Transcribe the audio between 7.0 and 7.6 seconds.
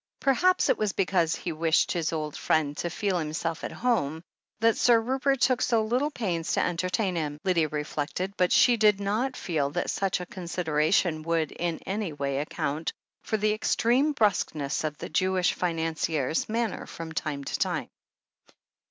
him,